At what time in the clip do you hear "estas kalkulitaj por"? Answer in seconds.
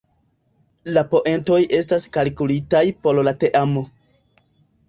1.81-3.23